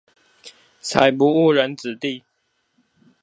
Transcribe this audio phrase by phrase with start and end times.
[0.79, 2.23] 才不誤人子弟